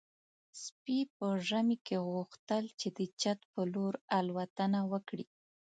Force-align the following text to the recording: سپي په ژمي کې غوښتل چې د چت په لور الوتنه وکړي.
سپي 0.63 0.99
په 1.17 1.27
ژمي 1.47 1.77
کې 1.85 1.97
غوښتل 2.09 2.63
چې 2.79 2.87
د 2.97 2.99
چت 3.21 3.39
په 3.53 3.61
لور 3.73 3.93
الوتنه 4.17 4.79
وکړي. 4.91 5.25